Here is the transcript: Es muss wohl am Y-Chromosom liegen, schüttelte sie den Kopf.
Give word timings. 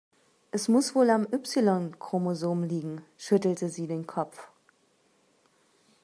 Es 0.49 0.67
muss 0.67 0.95
wohl 0.95 1.11
am 1.11 1.27
Y-Chromosom 1.31 2.63
liegen, 2.63 3.05
schüttelte 3.19 3.69
sie 3.69 3.85
den 3.85 4.07
Kopf. 4.07 4.49